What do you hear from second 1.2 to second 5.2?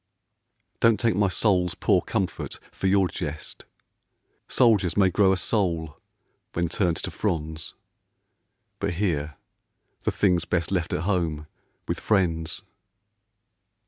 soul's poor comfort for your jest. Soldiers may